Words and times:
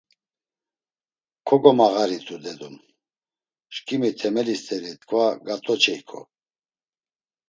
Kogomağaritu, 1.47 2.35
dedum; 2.43 2.75
şǩimi 3.75 4.11
temeli 4.19 4.55
st̆eri 4.63 4.91
t̆ǩva 4.99 5.25
gat̆oçeyǩo. 5.45 6.21